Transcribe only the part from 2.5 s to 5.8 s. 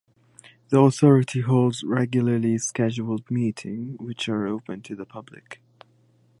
scheduled meeting which are open to the public.